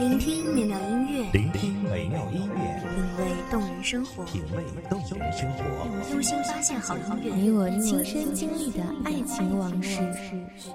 [0.00, 5.62] 聆听美妙音乐，聆听美妙音乐，品味动人生活，品味动人生活，
[6.10, 10.00] 用心发现好音乐，你我亲身经历的爱情往事。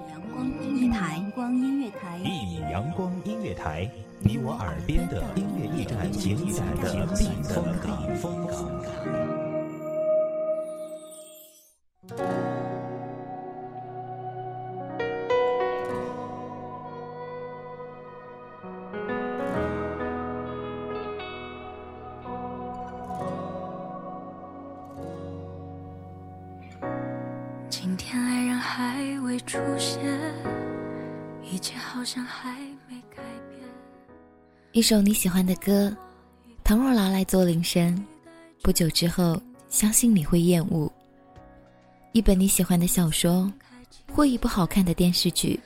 [0.08, 3.90] 阳光音乐台，阳光音乐台，一米阳光音乐台，
[4.20, 9.47] 你我耳边的音乐驿站，情感的避风港。
[29.48, 29.98] 出现，
[31.42, 33.66] 一切好像还没改变。
[34.72, 35.90] 一首你喜欢的歌，
[36.62, 38.04] 倘若拿来做铃声，
[38.60, 40.92] 不久之后，相信你会厌恶。
[42.12, 43.50] 一本你喜欢的小说，
[44.12, 45.58] 或一部好看的电视剧，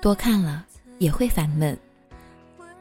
[0.00, 0.64] 多看了
[0.96, 1.78] 也会烦闷。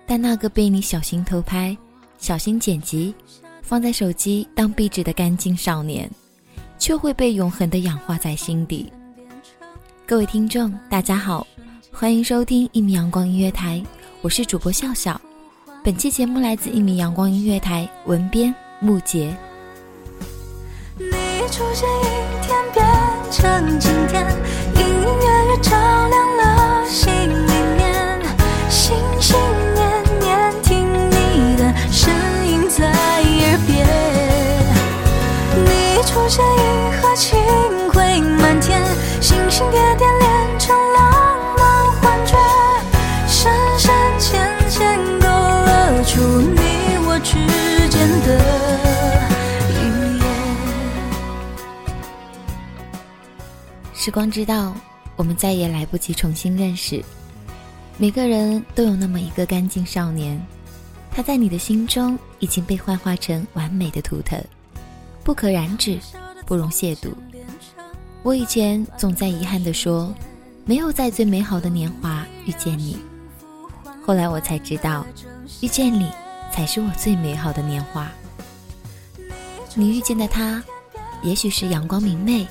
[0.06, 1.78] 但那个被你小心偷拍、
[2.18, 3.14] 小心剪辑，
[3.62, 6.10] 放在手机当壁纸的干净少年。
[6.78, 8.92] 却会被永恒的氧化在心底。
[10.08, 11.48] 各位听众，大家好，
[11.92, 13.84] 欢迎收听一米阳光音乐台，
[14.22, 15.20] 我是主播笑笑。
[15.84, 19.36] 本期节目来自一米阳光音乐台，文编木杰。
[21.00, 21.08] 你
[21.52, 22.86] 出现一天变
[23.32, 24.28] 成今天，
[24.76, 26.35] 隐隐约约照亮
[54.06, 54.72] 时光知道，
[55.16, 57.04] 我们再也来不及重新认识。
[57.98, 60.40] 每个人都有那么一个干净少年，
[61.10, 64.40] 他在你的心中已经被幻化成完美的图腾，
[65.24, 65.98] 不可染指。
[66.46, 67.16] 不容亵渎。
[68.22, 70.14] 我以前总在遗憾地说，
[70.66, 73.00] 没有在最美好的年华遇见你。
[74.06, 75.04] 后来我才知道，
[75.62, 76.12] 遇见你
[76.54, 78.08] 才是我最美好的年华。
[79.74, 80.64] 你遇见的他，
[81.24, 82.48] 也许是阳光明媚，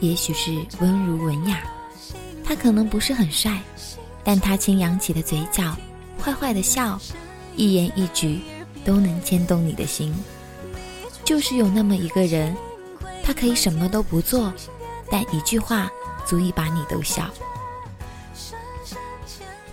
[0.00, 1.60] 也许是温儒文雅。
[2.44, 3.58] 他可能不是很帅，
[4.22, 5.76] 但他轻扬起的嘴角，
[6.22, 7.00] 坏坏的笑，
[7.56, 8.40] 一言一举
[8.84, 10.14] 都能牵动你的心。
[11.24, 12.54] 就是有那么一个人。
[13.26, 14.52] 他可以什么都不做，
[15.10, 15.90] 但一句话
[16.26, 17.24] 足以把你逗笑。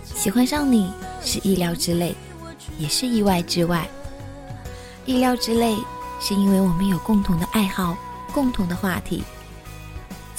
[0.02, 0.90] 喜欢上你
[1.22, 2.14] 是意料之内，
[2.78, 3.86] 也是意外之外。
[5.04, 5.76] 意料之内
[6.18, 7.94] 是因为我们有共同的爱好、
[8.32, 9.22] 共同的话题，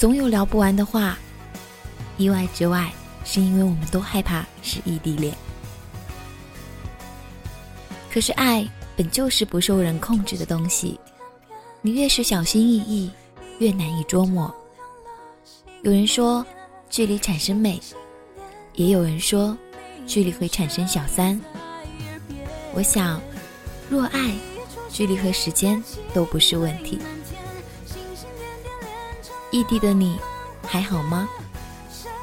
[0.04, 1.18] 总有聊不完的话。
[2.18, 2.92] 意外之外
[3.24, 5.34] 是因为我们都害怕是异地恋。
[8.12, 11.00] 可是爱本就是不受人控制的东西。
[11.80, 13.10] 你越是小心翼翼，
[13.60, 14.54] 越难以捉摸。
[15.80, 16.44] 有人说，
[16.90, 17.80] 距离产生美，
[18.74, 19.56] 也有人说，
[20.06, 21.40] 距离会产生小三。
[22.74, 23.22] 我想，
[23.88, 24.34] 若爱，
[24.90, 25.82] 距离和时间
[26.12, 26.98] 都不是问题。
[29.54, 30.18] 异地的你，
[30.66, 31.28] 还好吗？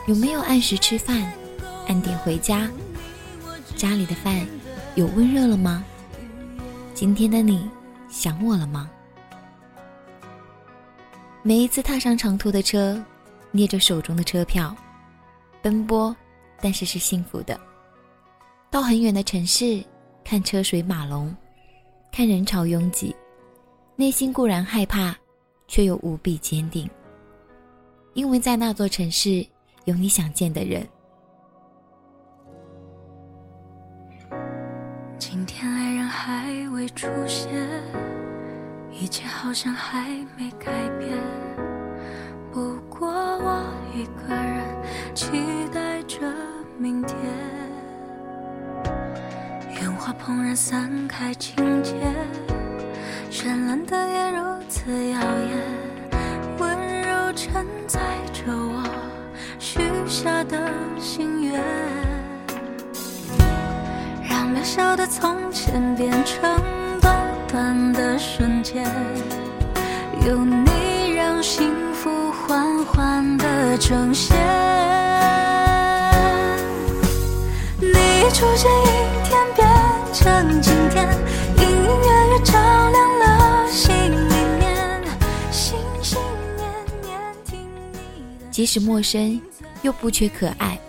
[0.05, 1.31] 有没有按时吃饭，
[1.87, 2.69] 按点回家？
[3.73, 4.45] 家里的饭
[4.95, 5.81] 有温热了吗？
[6.93, 7.69] 今天的你，
[8.09, 8.91] 想我了吗？
[11.41, 13.01] 每一次踏上长途的车，
[13.51, 14.75] 捏着手中的车票，
[15.61, 16.13] 奔波，
[16.59, 17.57] 但是是幸福的。
[18.69, 19.81] 到很远的城市，
[20.21, 21.33] 看车水马龙，
[22.11, 23.15] 看人潮拥挤，
[23.95, 25.15] 内心固然害怕，
[25.69, 26.89] 却又无比坚定。
[28.13, 29.45] 因为在那座城市，
[29.85, 30.87] 有你想见的人。
[35.17, 37.49] 今天爱人还未出现。
[38.91, 40.69] 一切好像还没改
[40.99, 41.17] 变，
[42.51, 43.63] 不过我
[43.95, 44.61] 一个人
[45.15, 45.31] 期
[45.73, 46.19] 待着
[46.77, 47.17] 明天。
[49.75, 51.95] 烟花怦然散开，情节
[53.31, 55.57] 绚烂的夜如此耀眼，
[57.43, 57.99] 承载
[58.31, 58.83] 着我
[59.57, 60.59] 许下的
[60.99, 61.59] 心愿，
[64.29, 66.39] 让渺小的从前变成。
[67.01, 67.17] 短
[67.47, 68.85] 短的瞬间，
[70.27, 74.37] 有你让幸福缓缓的呈现。
[77.79, 78.85] 你出现一
[79.27, 79.67] 天变
[80.13, 81.09] 成今天，
[88.61, 89.41] 即使陌生，
[89.81, 90.79] 又不缺可爱。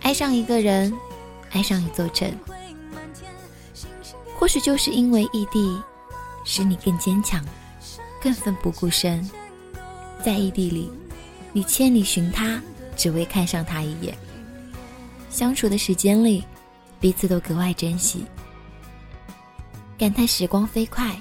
[0.00, 0.90] 爱上一个人，
[1.50, 2.34] 爱上一座城。
[4.38, 5.78] 或许就是因为异地，
[6.42, 7.44] 使你更坚强，
[8.18, 9.30] 更奋不顾身。
[10.24, 10.90] 在异地里，
[11.52, 12.58] 你千里寻他，
[12.96, 14.16] 只为看上他一眼。
[15.28, 16.42] 相处的时间里，
[16.98, 18.24] 彼此都格外珍惜，
[19.98, 21.14] 感叹时光飞快，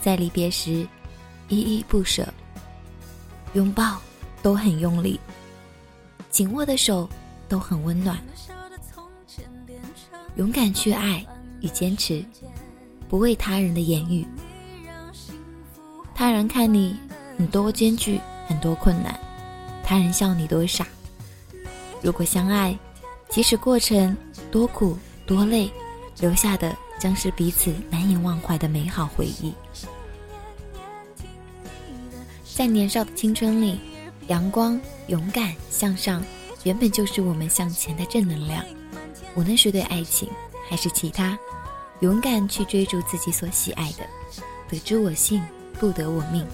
[0.00, 0.86] 在离别时，
[1.48, 2.32] 依依不舍。
[3.54, 3.98] 拥抱
[4.42, 5.18] 都很用力，
[6.28, 7.08] 紧握的手
[7.48, 8.18] 都很温暖。
[10.36, 11.24] 勇敢去爱
[11.60, 12.24] 与坚持，
[13.08, 14.26] 不为他人的言语。
[16.14, 16.98] 他人看你
[17.36, 19.14] 你多艰巨，很多困难；
[19.84, 20.86] 他人笑你多傻。
[22.02, 22.76] 如果相爱，
[23.28, 24.16] 即使过程
[24.50, 25.70] 多苦多累，
[26.18, 29.54] 留下的将是彼此难以忘怀的美好回忆。
[32.44, 33.80] 在年少的青春里，
[34.28, 36.22] 阳光、勇敢、向上，
[36.62, 38.64] 原本就是我们向前的正能量。
[39.34, 40.28] 无论是对爱情，
[40.68, 41.36] 还是其他，
[42.00, 44.06] 勇敢去追逐自己所喜爱的，
[44.68, 45.42] 得之我幸，
[45.80, 46.46] 不得我命。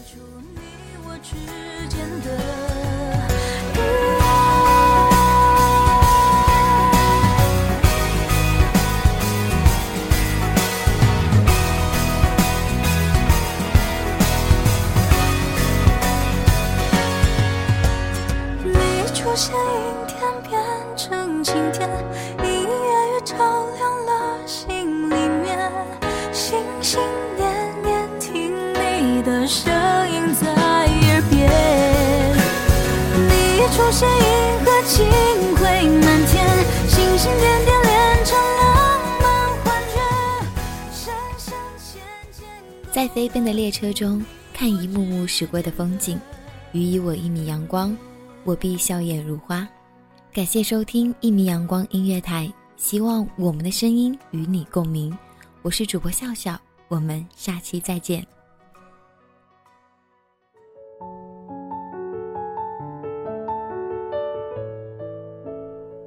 [19.40, 20.60] 现阴天变
[20.98, 21.88] 成晴天，
[22.44, 25.72] 隐隐约约照亮了心里面，
[26.30, 27.00] 心心
[27.38, 27.50] 念
[27.82, 29.72] 念听你的声
[30.12, 31.50] 音在耳边，
[33.16, 35.06] 你一出现，银河尽
[35.56, 36.46] 会满天，
[36.86, 37.80] 星星点点。
[42.92, 44.22] 在飞奔的列车中，
[44.52, 46.20] 看一幕幕驶过的风景，
[46.72, 47.96] 予以我一米阳光
[48.44, 49.68] 我必笑靥如花。
[50.32, 55.16] 感谢收听一米阳光音乐台，希望我们的声音与你共鸣。
[55.62, 56.58] 我是主播笑笑，
[56.88, 58.26] 我们下期再见。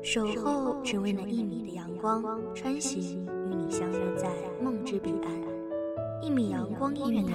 [0.02, 2.24] 守候只为那一米的阳光，
[2.56, 4.30] 穿行与你相约在
[4.62, 5.32] 梦之彼岸。
[6.22, 7.34] 一米阳光音乐台，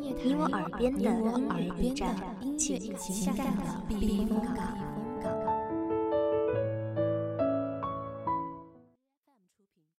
[0.00, 2.16] 你我耳边的音乐驿站，
[2.56, 4.93] 情感的避风港。